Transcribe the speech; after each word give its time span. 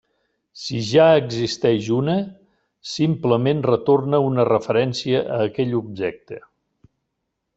Si 0.59 0.79
ja 0.91 1.03
existeix 1.17 1.89
una, 1.97 2.15
simplement 2.93 3.61
retorna 3.67 4.23
una 4.29 4.47
referència 4.49 5.23
a 5.37 5.39
aquell 5.51 5.79
objecte. 5.83 6.41